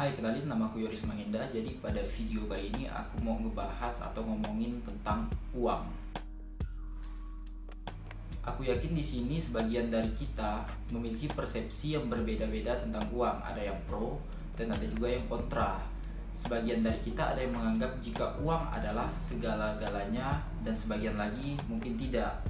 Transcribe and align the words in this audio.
Hai, 0.00 0.16
kenalin 0.16 0.48
nama 0.48 0.64
aku 0.64 0.80
Yoris 0.80 1.04
Manginda. 1.04 1.44
Jadi 1.52 1.76
pada 1.76 2.00
video 2.00 2.48
kali 2.48 2.72
ini 2.72 2.88
aku 2.88 3.20
mau 3.20 3.36
ngebahas 3.36 4.08
atau 4.08 4.24
ngomongin 4.24 4.80
tentang 4.80 5.28
uang. 5.52 5.84
Aku 8.48 8.64
yakin 8.64 8.96
di 8.96 9.04
sini 9.04 9.36
sebagian 9.36 9.92
dari 9.92 10.08
kita 10.16 10.64
memiliki 10.88 11.28
persepsi 11.28 12.00
yang 12.00 12.08
berbeda-beda 12.08 12.80
tentang 12.80 13.04
uang. 13.12 13.44
Ada 13.44 13.60
yang 13.60 13.76
pro 13.84 14.16
dan 14.56 14.72
ada 14.72 14.88
juga 14.88 15.12
yang 15.12 15.20
kontra. 15.28 15.84
Sebagian 16.32 16.80
dari 16.80 16.96
kita 17.04 17.36
ada 17.36 17.44
yang 17.44 17.52
menganggap 17.52 17.92
jika 18.00 18.24
uang 18.40 18.72
adalah 18.72 19.12
segala-galanya 19.12 20.40
dan 20.64 20.72
sebagian 20.72 21.20
lagi 21.20 21.60
mungkin 21.68 22.00
tidak. 22.00 22.40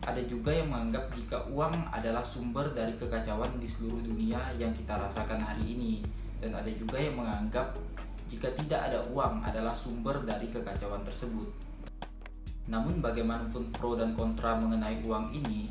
Ada 0.00 0.24
juga 0.24 0.48
yang 0.48 0.72
menganggap 0.72 1.12
jika 1.12 1.36
uang 1.52 1.92
adalah 1.92 2.24
sumber 2.24 2.72
dari 2.72 2.96
kekacauan 2.96 3.60
di 3.60 3.68
seluruh 3.68 4.00
dunia 4.00 4.40
yang 4.56 4.72
kita 4.72 4.96
rasakan 4.96 5.44
hari 5.44 5.76
ini 5.76 6.21
dan 6.42 6.58
ada 6.58 6.70
juga 6.74 6.98
yang 6.98 7.14
menganggap 7.14 7.78
jika 8.26 8.50
tidak 8.58 8.90
ada 8.90 8.98
uang 9.14 9.46
adalah 9.46 9.70
sumber 9.70 10.26
dari 10.26 10.50
kekacauan 10.50 11.06
tersebut. 11.06 11.46
Namun 12.66 12.98
bagaimanapun 12.98 13.70
pro 13.70 13.94
dan 13.94 14.10
kontra 14.18 14.58
mengenai 14.58 14.98
uang 15.06 15.30
ini, 15.30 15.70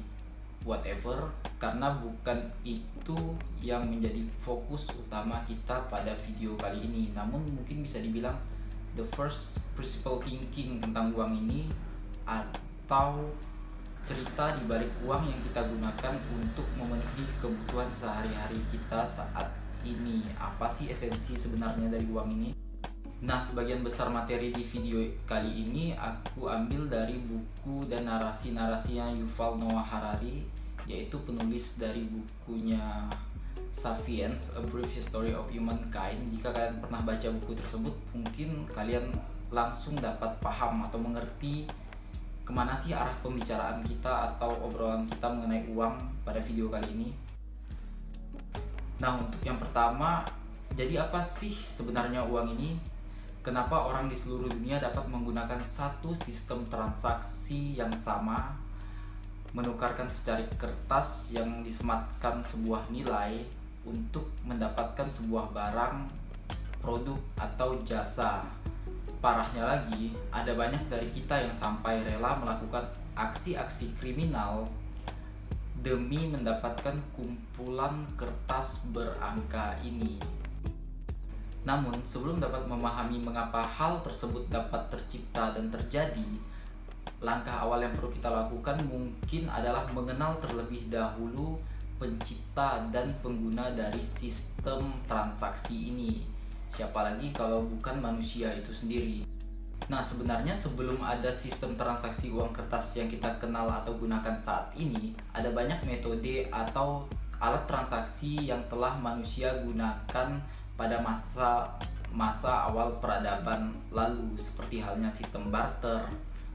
whatever, 0.63 1.27
karena 1.59 1.91
bukan 1.99 2.39
itu 2.63 3.35
yang 3.59 3.83
menjadi 3.91 4.23
fokus 4.39 4.87
utama 4.95 5.43
kita 5.43 5.91
pada 5.91 6.15
video 6.23 6.55
kali 6.55 6.79
ini. 6.87 7.11
Namun 7.11 7.43
mungkin 7.51 7.83
bisa 7.83 7.99
dibilang 7.99 8.39
the 8.95 9.03
first 9.17 9.59
principle 9.75 10.23
thinking 10.23 10.79
tentang 10.79 11.11
uang 11.11 11.35
ini 11.35 11.67
atau 12.23 13.27
cerita 14.07 14.55
di 14.57 14.63
balik 14.65 14.91
uang 15.03 15.23
yang 15.27 15.39
kita 15.45 15.61
gunakan 15.67 16.13
untuk 16.31 16.67
memenuhi 16.77 17.25
kebutuhan 17.37 17.89
sehari-hari 17.93 18.57
kita 18.73 19.01
saat 19.05 19.60
ini 19.85 20.25
apa 20.37 20.69
sih 20.69 20.89
esensi 20.89 21.37
sebenarnya 21.37 21.91
dari 21.91 22.05
uang 22.07 22.29
ini 22.41 22.51
Nah, 23.21 23.37
sebagian 23.37 23.85
besar 23.85 24.09
materi 24.09 24.49
di 24.49 24.65
video 24.65 24.97
kali 25.29 25.61
ini 25.61 25.93
aku 25.93 26.49
ambil 26.49 26.89
dari 26.89 27.21
buku 27.21 27.85
dan 27.85 28.09
narasi-narasinya 28.09 29.13
Yuval 29.13 29.61
Noah 29.61 29.85
Harari, 29.85 30.41
yaitu 30.89 31.21
penulis 31.21 31.77
dari 31.77 32.01
bukunya 32.09 32.81
Sapiens: 33.69 34.57
A 34.57 34.65
Brief 34.65 34.89
History 34.89 35.37
of 35.37 35.53
Humankind. 35.53 36.33
Jika 36.33 36.49
kalian 36.49 36.81
pernah 36.81 37.05
baca 37.05 37.27
buku 37.37 37.53
tersebut, 37.53 37.93
mungkin 38.09 38.65
kalian 38.65 39.13
langsung 39.53 39.93
dapat 40.01 40.41
paham 40.41 40.81
atau 40.81 40.97
mengerti 40.97 41.69
ke 42.41 42.49
mana 42.49 42.73
sih 42.73 42.97
arah 42.97 43.13
pembicaraan 43.21 43.85
kita 43.85 44.33
atau 44.33 44.65
obrolan 44.65 45.05
kita 45.05 45.29
mengenai 45.29 45.69
uang 45.69 45.93
pada 46.25 46.41
video 46.41 46.73
kali 46.73 46.89
ini. 46.97 47.13
Nah, 49.01 49.17
untuk 49.17 49.41
yang 49.41 49.57
pertama, 49.57 50.21
jadi 50.77 51.01
apa 51.01 51.25
sih 51.25 51.49
sebenarnya 51.49 52.21
uang 52.21 52.53
ini? 52.53 52.77
Kenapa 53.41 53.89
orang 53.89 54.05
di 54.05 54.13
seluruh 54.13 54.45
dunia 54.45 54.77
dapat 54.77 55.09
menggunakan 55.09 55.65
satu 55.65 56.13
sistem 56.13 56.61
transaksi 56.69 57.73
yang 57.73 57.89
sama, 57.97 58.53
menukarkan 59.57 60.05
secari 60.05 60.45
kertas 60.53 61.33
yang 61.33 61.65
disematkan 61.65 62.45
sebuah 62.45 62.93
nilai 62.93 63.41
untuk 63.89 64.29
mendapatkan 64.45 65.09
sebuah 65.09 65.49
barang, 65.49 66.05
produk, 66.85 67.17
atau 67.41 67.81
jasa? 67.81 68.45
Parahnya 69.17 69.65
lagi, 69.65 70.13
ada 70.29 70.53
banyak 70.53 70.85
dari 70.85 71.09
kita 71.09 71.41
yang 71.41 71.53
sampai 71.57 72.05
rela 72.05 72.37
melakukan 72.37 72.85
aksi-aksi 73.17 73.97
kriminal 73.97 74.69
demi 75.81 76.29
mendapatkan 76.29 76.93
kumpulan 77.17 78.05
kertas 78.13 78.85
berangka 78.93 79.73
ini. 79.81 80.21
Namun, 81.65 81.93
sebelum 82.05 82.41
dapat 82.41 82.65
memahami 82.65 83.21
mengapa 83.21 83.61
hal 83.61 84.01
tersebut 84.05 84.49
dapat 84.49 84.89
tercipta 84.93 85.53
dan 85.53 85.69
terjadi, 85.69 86.25
langkah 87.21 87.65
awal 87.65 87.81
yang 87.81 87.93
perlu 87.93 88.09
kita 88.13 88.29
lakukan 88.29 88.81
mungkin 88.85 89.49
adalah 89.49 89.85
mengenal 89.93 90.37
terlebih 90.41 90.89
dahulu 90.89 91.57
pencipta 92.01 92.81
dan 92.89 93.13
pengguna 93.21 93.73
dari 93.77 94.01
sistem 94.01 94.89
transaksi 95.05 95.93
ini. 95.93 96.25
Siapa 96.65 97.13
lagi 97.13 97.29
kalau 97.29 97.61
bukan 97.65 98.01
manusia 98.01 98.49
itu 98.53 98.73
sendiri? 98.73 99.21
Nah, 99.89 100.03
sebenarnya 100.05 100.53
sebelum 100.53 101.01
ada 101.01 101.33
sistem 101.33 101.73
transaksi 101.73 102.29
uang 102.29 102.53
kertas 102.53 102.93
yang 102.99 103.09
kita 103.09 103.41
kenal 103.41 103.65
atau 103.65 103.97
gunakan 103.97 104.37
saat 104.37 104.69
ini, 104.77 105.17
ada 105.33 105.49
banyak 105.49 105.81
metode 105.89 106.45
atau 106.53 107.09
alat 107.41 107.65
transaksi 107.65 108.51
yang 108.53 108.61
telah 108.69 108.93
manusia 109.01 109.49
gunakan 109.65 110.37
pada 110.77 110.97
masa 111.01 111.65
masa 112.13 112.69
awal 112.69 113.01
peradaban 113.01 113.73
lalu. 113.89 114.37
Seperti 114.37 114.83
halnya 114.83 115.09
sistem 115.09 115.49
barter, 115.49 116.05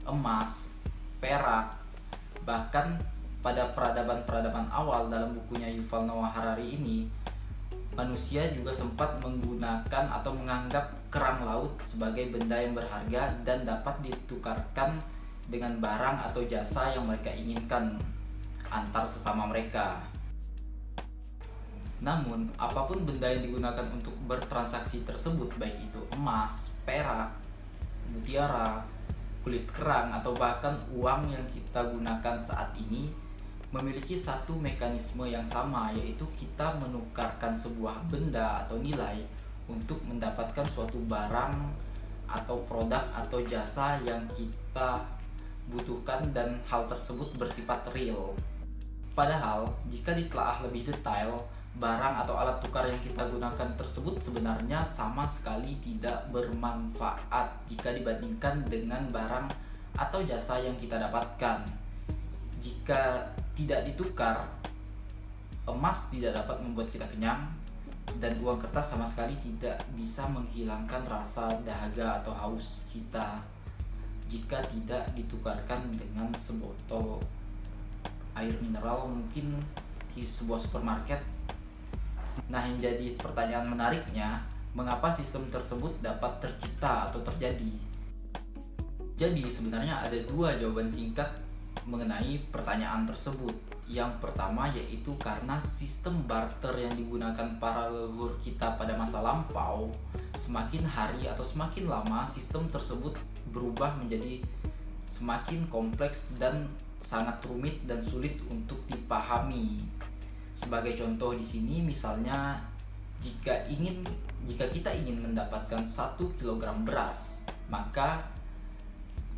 emas, 0.07 0.79
perak, 1.19 1.75
bahkan 2.47 2.95
pada 3.43 3.69
peradaban-peradaban 3.75 4.67
awal 4.71 5.11
dalam 5.11 5.35
bukunya 5.35 5.69
Yuval 5.71 6.07
Noah 6.07 6.31
Harari 6.31 6.79
ini 6.79 7.07
manusia 7.97 8.45
juga 8.53 8.69
sempat 8.69 9.17
menggunakan 9.17 10.05
atau 10.13 10.29
menganggap 10.37 10.93
kerang 11.09 11.41
laut 11.41 11.73
sebagai 11.81 12.29
benda 12.29 12.53
yang 12.61 12.77
berharga 12.77 13.33
dan 13.41 13.65
dapat 13.65 13.97
ditukarkan 14.05 15.01
dengan 15.49 15.81
barang 15.81 16.29
atau 16.29 16.45
jasa 16.45 16.93
yang 16.93 17.09
mereka 17.09 17.33
inginkan 17.33 17.97
antar 18.69 19.09
sesama 19.09 19.49
mereka. 19.49 19.97
Namun, 21.97 22.45
apa 22.61 22.85
pun 22.85 23.01
benda 23.01 23.25
yang 23.25 23.49
digunakan 23.49 23.89
untuk 23.89 24.13
bertransaksi 24.29 25.01
tersebut, 25.01 25.49
baik 25.57 25.81
itu 25.81 25.97
emas, 26.13 26.77
perak, 26.85 27.33
mutiara, 28.13 28.85
kulit 29.41 29.65
kerang, 29.73 30.13
atau 30.13 30.37
bahkan 30.37 30.77
uang 30.93 31.33
yang 31.33 31.41
kita 31.49 31.81
gunakan 31.89 32.37
saat 32.37 32.69
ini, 32.77 33.09
memiliki 33.67 34.15
satu 34.15 34.55
mekanisme 34.55 35.27
yang 35.27 35.43
sama 35.43 35.91
yaitu 35.91 36.23
kita 36.39 36.71
menukarkan 36.79 37.51
sebuah 37.51 37.99
benda 38.07 38.63
atau 38.63 38.79
nilai 38.79 39.19
untuk 39.67 39.99
mendapatkan 40.07 40.63
suatu 40.63 40.95
barang 41.03 41.55
atau 42.27 42.63
produk 42.63 43.03
atau 43.11 43.43
jasa 43.43 43.99
yang 44.07 44.23
kita 44.31 45.03
butuhkan 45.67 46.31
dan 46.31 46.55
hal 46.67 46.87
tersebut 46.87 47.35
bersifat 47.35 47.83
real. 47.91 48.31
Padahal, 49.11 49.67
jika 49.91 50.15
ditelaah 50.15 50.63
lebih 50.63 50.87
detail, 50.87 51.43
barang 51.77 52.15
atau 52.25 52.39
alat 52.39 52.57
tukar 52.63 52.87
yang 52.87 53.01
kita 53.03 53.27
gunakan 53.27 53.69
tersebut 53.75 54.17
sebenarnya 54.17 54.81
sama 54.81 55.27
sekali 55.29 55.77
tidak 55.83 56.25
bermanfaat 56.33 57.67
jika 57.69 57.93
dibandingkan 57.93 58.65
dengan 58.65 59.05
barang 59.11 59.45
atau 59.97 60.23
jasa 60.25 60.57
yang 60.61 60.73
kita 60.79 60.97
dapatkan. 60.97 61.61
Jika 62.57 63.29
tidak 63.57 63.89
ditukar, 63.89 64.45
emas 65.65 66.13
tidak 66.13 66.37
dapat 66.37 66.61
membuat 66.61 66.93
kita 66.93 67.09
kenyang 67.09 67.49
dan 68.21 68.37
uang 68.39 68.61
kertas 68.61 68.93
sama 68.93 69.03
sekali 69.03 69.33
tidak 69.41 69.81
bisa 69.97 70.29
menghilangkan 70.29 71.03
rasa 71.09 71.57
dahaga 71.65 72.21
atau 72.21 72.31
haus 72.37 72.85
kita 72.93 73.41
jika 74.29 74.61
tidak 74.69 75.09
ditukarkan 75.17 75.89
dengan 75.97 76.29
sebotol 76.37 77.17
air 78.37 78.53
mineral 78.61 79.09
mungkin 79.09 79.57
di 80.13 80.21
sebuah 80.21 80.61
supermarket. 80.61 81.19
Nah, 82.53 82.61
yang 82.69 82.77
jadi 82.77 83.17
pertanyaan 83.17 83.65
menariknya, 83.65 84.45
mengapa 84.77 85.09
sistem 85.09 85.49
tersebut 85.49 85.89
dapat 86.05 86.37
tercipta 86.37 87.09
atau 87.09 87.17
terjadi? 87.25 87.73
Jadi, 89.17 89.43
sebenarnya 89.49 90.05
ada 90.05 90.17
dua 90.29 90.53
jawaban 90.53 90.85
singkat 90.85 91.46
mengenai 91.87 92.43
pertanyaan 92.51 93.07
tersebut. 93.07 93.55
Yang 93.87 94.19
pertama 94.19 94.67
yaitu 94.75 95.15
karena 95.15 95.55
sistem 95.63 96.27
barter 96.27 96.75
yang 96.75 96.91
digunakan 96.91 97.55
para 97.55 97.87
leluhur 97.87 98.35
kita 98.43 98.75
pada 98.75 98.91
masa 98.99 99.23
lampau, 99.23 99.87
semakin 100.35 100.83
hari 100.83 101.23
atau 101.23 101.47
semakin 101.47 101.87
lama 101.87 102.27
sistem 102.27 102.67
tersebut 102.67 103.15
berubah 103.55 103.95
menjadi 103.95 104.43
semakin 105.07 105.71
kompleks 105.71 106.35
dan 106.35 106.67
sangat 106.99 107.39
rumit 107.47 107.79
dan 107.87 108.03
sulit 108.03 108.35
untuk 108.51 108.83
dipahami. 108.91 109.79
Sebagai 110.51 110.99
contoh 110.99 111.31
di 111.31 111.45
sini 111.47 111.79
misalnya 111.79 112.59
jika 113.23 113.63
ingin 113.71 114.03
jika 114.43 114.67
kita 114.67 114.91
ingin 114.91 115.23
mendapatkan 115.23 115.87
satu 115.87 116.27
kilogram 116.35 116.83
beras, 116.83 117.47
maka 117.71 118.21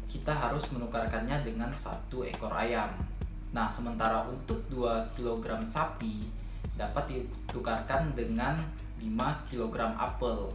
kita 0.10 0.34
harus 0.34 0.66
menukarkannya 0.74 1.46
dengan 1.46 1.70
satu 1.72 2.26
ekor 2.26 2.50
ayam. 2.52 2.90
Nah, 3.54 3.70
sementara 3.70 4.26
untuk 4.26 4.66
2 4.74 5.14
kg 5.14 5.62
sapi 5.62 6.26
dapat 6.74 7.14
ditukarkan 7.14 8.18
dengan 8.18 8.58
5 8.98 9.48
kg 9.48 9.94
apel. 9.96 10.50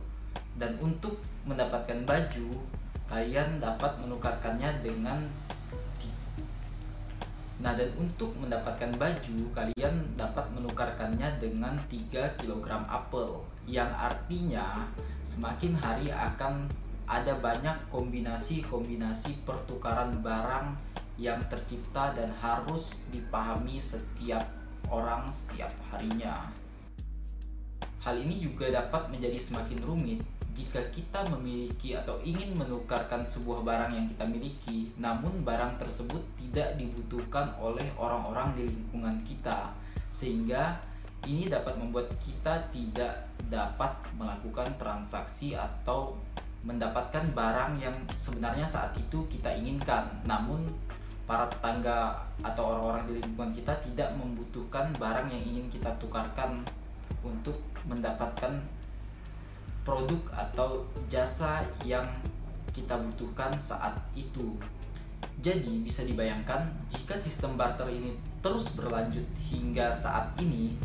Dan 0.58 0.74
untuk 0.82 1.18
mendapatkan 1.46 2.02
baju, 2.02 2.50
kalian 3.06 3.62
dapat 3.62 3.94
menukarkannya 4.02 4.82
dengan 4.82 5.22
6 5.22 5.54
Nah, 7.62 7.72
dan 7.78 7.88
untuk 7.94 8.34
mendapatkan 8.36 8.90
baju, 8.98 9.38
kalian 9.54 9.94
dapat 10.18 10.50
menukarkannya 10.52 11.38
dengan 11.38 11.78
3 11.86 12.34
kg 12.36 12.66
apel, 12.90 13.40
yang 13.64 13.88
artinya 13.94 14.90
semakin 15.22 15.78
hari 15.78 16.10
akan 16.10 16.66
ada 17.04 17.36
banyak 17.36 17.92
kombinasi-kombinasi 17.92 19.44
pertukaran 19.44 20.24
barang 20.24 20.72
yang 21.20 21.38
tercipta 21.46 22.16
dan 22.16 22.32
harus 22.42 23.06
dipahami 23.12 23.78
setiap 23.78 24.48
orang 24.90 25.28
setiap 25.30 25.70
harinya. 25.92 26.50
Hal 28.04 28.20
ini 28.20 28.36
juga 28.40 28.68
dapat 28.68 29.08
menjadi 29.08 29.40
semakin 29.40 29.80
rumit 29.80 30.20
jika 30.54 30.78
kita 30.94 31.26
memiliki 31.34 31.98
atau 31.98 32.14
ingin 32.22 32.54
menukarkan 32.54 33.26
sebuah 33.26 33.66
barang 33.66 33.92
yang 33.96 34.06
kita 34.06 34.24
miliki, 34.28 34.94
namun 35.00 35.42
barang 35.42 35.82
tersebut 35.82 36.22
tidak 36.38 36.78
dibutuhkan 36.78 37.50
oleh 37.58 37.90
orang-orang 37.98 38.54
di 38.54 38.62
lingkungan 38.70 39.18
kita, 39.26 39.74
sehingga 40.14 40.78
ini 41.26 41.50
dapat 41.50 41.74
membuat 41.74 42.06
kita 42.22 42.70
tidak 42.70 43.26
dapat 43.50 43.98
melakukan 44.14 44.70
transaksi 44.78 45.58
atau 45.58 46.14
mendapatkan 46.64 47.28
barang 47.36 47.76
yang 47.76 47.92
sebenarnya 48.16 48.64
saat 48.64 48.96
itu 48.96 49.28
kita 49.28 49.52
inginkan, 49.52 50.08
namun 50.24 50.64
para 51.28 51.48
tetangga 51.48 52.16
atau 52.40 52.72
orang-orang 52.72 53.04
di 53.08 53.12
lingkungan 53.20 53.52
kita 53.52 53.72
tidak 53.84 54.08
membutuhkan 54.16 54.92
barang 54.96 55.28
yang 55.28 55.44
ingin 55.44 55.66
kita 55.68 55.92
tukarkan 56.00 56.64
untuk 57.20 57.56
mendapatkan 57.84 58.60
produk 59.84 60.20
atau 60.32 60.88
jasa 61.08 61.64
yang 61.84 62.08
kita 62.72 62.96
butuhkan 62.96 63.52
saat 63.60 63.96
itu. 64.16 64.56
Jadi 65.40 65.84
bisa 65.84 66.04
dibayangkan 66.04 66.68
jika 66.88 67.16
sistem 67.16 67.56
barter 67.56 67.88
ini 67.92 68.16
terus 68.44 68.72
berlanjut 68.72 69.24
hingga 69.52 69.92
saat 69.92 70.32
ini, 70.40 70.76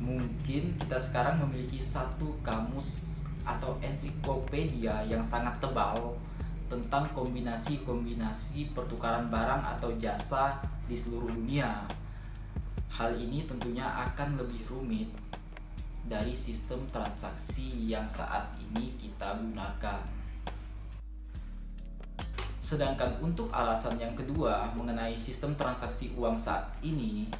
mungkin 0.00 0.76
kita 0.76 0.96
sekarang 1.00 1.40
memiliki 1.40 1.80
satu 1.80 2.36
kamus 2.44 3.15
atau 3.46 3.78
ensiklopedia 3.78 5.06
yang 5.06 5.22
sangat 5.22 5.54
tebal 5.62 6.18
tentang 6.66 7.06
kombinasi-kombinasi 7.14 8.74
pertukaran 8.74 9.30
barang 9.30 9.62
atau 9.78 9.94
jasa 10.02 10.58
di 10.90 10.98
seluruh 10.98 11.30
dunia. 11.30 11.86
Hal 12.90 13.14
ini 13.14 13.46
tentunya 13.46 13.86
akan 13.86 14.34
lebih 14.34 14.66
rumit 14.66 15.06
dari 16.06 16.34
sistem 16.34 16.82
transaksi 16.90 17.86
yang 17.86 18.10
saat 18.10 18.50
ini 18.58 18.98
kita 18.98 19.38
gunakan. 19.38 20.02
Sedangkan 22.58 23.14
untuk 23.22 23.46
alasan 23.54 23.94
yang 23.94 24.18
kedua 24.18 24.74
mengenai 24.74 25.14
sistem 25.14 25.54
transaksi 25.54 26.10
uang 26.18 26.34
saat 26.34 26.66
ini 26.82 27.30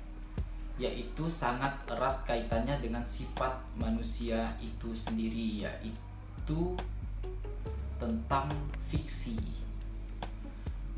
yaitu 0.76 1.25
sangat 1.25 1.73
erat 1.88 2.20
kaitannya 2.28 2.76
dengan 2.84 3.00
sifat 3.08 3.56
manusia 3.81 4.52
itu 4.61 4.93
sendiri 4.93 5.64
yaitu 5.64 6.76
tentang 7.96 8.52
fiksi. 8.93 9.40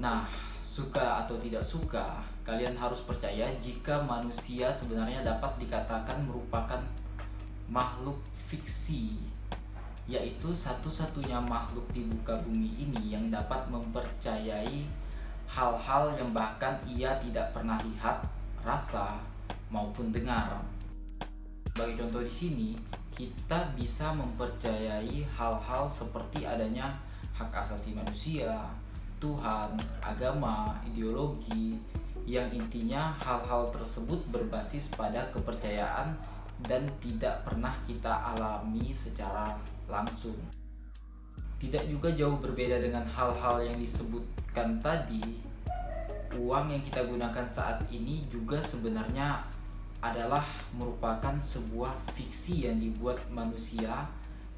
Nah, 0.02 0.26
suka 0.58 1.22
atau 1.22 1.38
tidak 1.38 1.62
suka, 1.62 2.22
kalian 2.42 2.74
harus 2.74 3.02
percaya 3.06 3.46
jika 3.62 4.02
manusia 4.02 4.70
sebenarnya 4.70 5.22
dapat 5.22 5.54
dikatakan 5.62 6.26
merupakan 6.26 6.82
makhluk 7.70 8.18
fiksi 8.50 9.14
yaitu 10.08 10.56
satu-satunya 10.56 11.36
makhluk 11.36 11.84
di 11.92 12.00
muka 12.00 12.40
bumi 12.40 12.72
ini 12.80 13.12
yang 13.12 13.28
dapat 13.28 13.68
mempercayai 13.68 14.88
hal-hal 15.44 16.16
yang 16.16 16.32
bahkan 16.32 16.80
ia 16.88 17.12
tidak 17.20 17.52
pernah 17.52 17.76
lihat, 17.84 18.24
rasa 18.64 19.20
maupun 19.68 20.12
dengar. 20.12 20.60
Sebagai 21.72 22.04
contoh 22.04 22.22
di 22.26 22.32
sini, 22.32 22.68
kita 23.14 23.74
bisa 23.78 24.10
mempercayai 24.14 25.26
hal-hal 25.38 25.86
seperti 25.86 26.42
adanya 26.42 26.98
hak 27.38 27.54
asasi 27.54 27.94
manusia, 27.94 28.50
Tuhan, 29.22 29.78
agama, 30.02 30.74
ideologi, 30.86 31.78
yang 32.28 32.46
intinya 32.52 33.14
hal-hal 33.22 33.70
tersebut 33.72 34.20
berbasis 34.28 34.92
pada 34.92 35.32
kepercayaan 35.32 36.12
dan 36.66 36.84
tidak 36.98 37.46
pernah 37.46 37.72
kita 37.86 38.10
alami 38.10 38.90
secara 38.90 39.54
langsung. 39.86 40.36
Tidak 41.58 41.90
juga 41.90 42.14
jauh 42.14 42.38
berbeda 42.38 42.78
dengan 42.78 43.02
hal-hal 43.06 43.66
yang 43.66 43.78
disebutkan 43.78 44.78
tadi. 44.78 45.42
Uang 46.38 46.70
yang 46.70 46.82
kita 46.86 47.02
gunakan 47.02 47.46
saat 47.48 47.82
ini 47.90 48.22
juga 48.30 48.62
sebenarnya 48.62 49.42
adalah 49.98 50.46
merupakan 50.74 51.34
sebuah 51.38 51.90
fiksi 52.14 52.70
yang 52.70 52.78
dibuat 52.78 53.18
manusia 53.34 54.06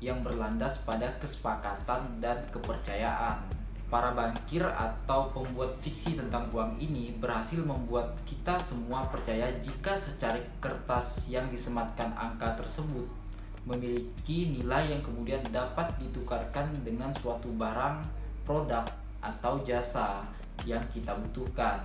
yang 0.01 0.21
berlandas 0.21 0.81
pada 0.85 1.13
kesepakatan 1.21 2.21
dan 2.21 2.45
kepercayaan 2.53 3.61
para 3.91 4.15
bankir 4.15 4.63
atau 4.63 5.35
pembuat 5.35 5.75
fiksi 5.83 6.15
tentang 6.15 6.47
uang 6.55 6.79
ini 6.79 7.11
berhasil 7.19 7.59
membuat 7.59 8.15
kita 8.23 8.55
semua 8.63 9.03
percaya 9.11 9.51
jika 9.59 9.99
secari 9.99 10.41
kertas 10.63 11.27
yang 11.27 11.51
disematkan 11.51 12.15
angka 12.15 12.55
tersebut 12.55 13.11
memiliki 13.67 14.55
nilai 14.55 14.95
yang 14.95 15.03
kemudian 15.03 15.43
dapat 15.51 15.91
ditukarkan 16.01 16.71
dengan 16.87 17.13
suatu 17.19 17.51
barang, 17.53 18.01
produk, 18.47 18.87
atau 19.21 19.61
jasa 19.67 20.25
yang 20.65 20.81
kita 20.95 21.13
butuhkan. 21.13 21.85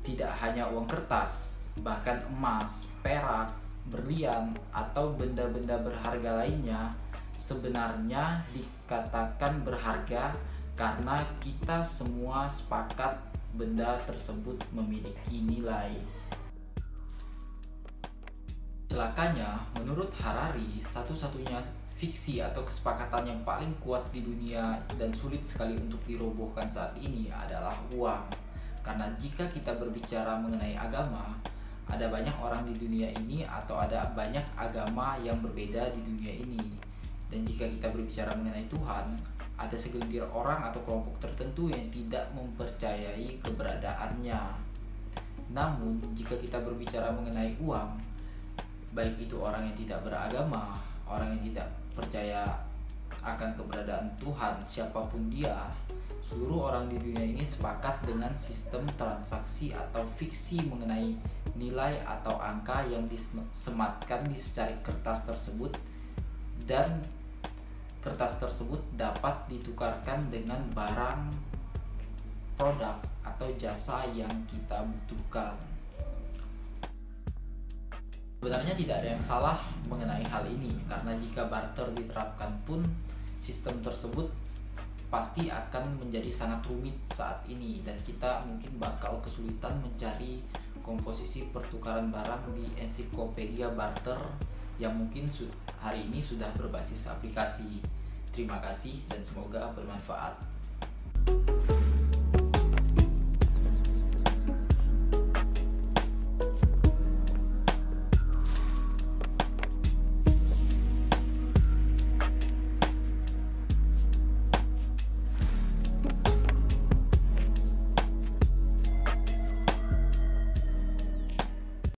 Tidak 0.00 0.30
hanya 0.40 0.72
uang 0.72 0.88
kertas, 0.88 1.57
bahkan 1.80 2.18
emas, 2.30 2.90
perak, 3.00 3.54
berlian, 3.88 4.52
atau 4.70 5.14
benda-benda 5.16 5.80
berharga 5.80 6.44
lainnya 6.44 6.92
sebenarnya 7.38 8.42
dikatakan 8.50 9.62
berharga 9.62 10.34
karena 10.74 11.22
kita 11.38 11.80
semua 11.86 12.50
sepakat 12.50 13.14
benda 13.54 13.98
tersebut 14.04 14.58
memiliki 14.74 15.42
nilai. 15.46 15.94
Celakanya, 18.90 19.62
menurut 19.78 20.10
Harari, 20.18 20.82
satu-satunya 20.82 21.62
fiksi 21.98 22.38
atau 22.38 22.62
kesepakatan 22.62 23.26
yang 23.26 23.40
paling 23.42 23.74
kuat 23.82 24.06
di 24.14 24.22
dunia 24.22 24.78
dan 24.98 25.10
sulit 25.14 25.42
sekali 25.42 25.74
untuk 25.78 25.98
dirobohkan 26.06 26.66
saat 26.70 26.94
ini 26.98 27.26
adalah 27.30 27.74
uang. 27.94 28.22
Karena 28.82 29.10
jika 29.18 29.44
kita 29.50 29.74
berbicara 29.76 30.38
mengenai 30.38 30.78
agama, 30.78 31.36
ada 31.88 32.06
banyak 32.12 32.36
orang 32.36 32.68
di 32.68 32.76
dunia 32.76 33.08
ini 33.16 33.48
atau 33.48 33.80
ada 33.80 34.04
banyak 34.12 34.44
agama 34.54 35.16
yang 35.24 35.40
berbeda 35.40 35.88
di 35.96 36.00
dunia 36.04 36.32
ini. 36.36 36.60
Dan 37.28 37.44
jika 37.44 37.64
kita 37.68 37.88
berbicara 37.92 38.32
mengenai 38.36 38.68
Tuhan, 38.68 39.16
ada 39.58 39.76
segelintir 39.76 40.22
orang 40.30 40.70
atau 40.70 40.80
kelompok 40.86 41.18
tertentu 41.18 41.66
yang 41.68 41.88
tidak 41.90 42.30
mempercayai 42.36 43.40
keberadaannya. 43.42 44.40
Namun, 45.50 45.98
jika 46.14 46.36
kita 46.38 46.60
berbicara 46.60 47.10
mengenai 47.10 47.56
uang, 47.58 47.98
baik 48.92 49.16
itu 49.18 49.36
orang 49.40 49.66
yang 49.66 49.76
tidak 49.76 50.04
beragama, 50.04 50.76
orang 51.08 51.34
yang 51.36 51.52
tidak 51.52 51.68
percaya 51.96 52.44
akan 53.24 53.56
keberadaan 53.58 54.08
Tuhan, 54.20 54.54
siapa 54.62 55.08
pun 55.10 55.26
dia, 55.32 55.56
seluruh 56.28 56.68
orang 56.68 56.92
di 56.92 57.00
dunia 57.00 57.24
ini 57.24 57.40
sepakat 57.40 58.04
dengan 58.04 58.28
sistem 58.36 58.84
transaksi 59.00 59.72
atau 59.72 60.04
fiksi 60.20 60.60
mengenai 60.68 61.16
nilai 61.56 62.04
atau 62.04 62.36
angka 62.36 62.84
yang 62.84 63.08
disematkan 63.08 64.28
di 64.28 64.36
secari 64.36 64.76
kertas 64.84 65.24
tersebut 65.24 65.72
dan 66.68 67.00
kertas 68.04 68.36
tersebut 68.36 68.78
dapat 68.94 69.34
ditukarkan 69.48 70.28
dengan 70.28 70.60
barang, 70.76 71.32
produk, 72.60 73.00
atau 73.24 73.48
jasa 73.56 74.04
yang 74.12 74.30
kita 74.46 74.84
butuhkan. 74.84 75.56
Sebenarnya 78.38 78.76
tidak 78.78 79.02
ada 79.02 79.08
yang 79.18 79.24
salah 79.24 79.58
mengenai 79.90 80.22
hal 80.28 80.46
ini 80.46 80.70
karena 80.86 81.10
jika 81.18 81.50
barter 81.50 81.90
diterapkan 81.96 82.54
pun 82.62 82.84
sistem 83.42 83.82
tersebut 83.82 84.30
pasti 85.08 85.48
akan 85.48 86.04
menjadi 86.04 86.28
sangat 86.28 86.60
rumit 86.68 86.96
saat 87.08 87.40
ini 87.48 87.80
dan 87.80 87.96
kita 88.04 88.44
mungkin 88.44 88.76
bakal 88.76 89.16
kesulitan 89.24 89.80
mencari 89.80 90.44
komposisi 90.84 91.48
pertukaran 91.48 92.12
barang 92.12 92.52
di 92.52 92.68
ensiklopedia 92.76 93.72
barter 93.72 94.20
yang 94.76 94.92
mungkin 94.94 95.26
hari 95.80 96.06
ini 96.06 96.20
sudah 96.20 96.48
berbasis 96.54 97.08
aplikasi. 97.08 97.80
Terima 98.30 98.60
kasih 98.62 99.00
dan 99.10 99.24
semoga 99.24 99.72
bermanfaat. 99.74 100.57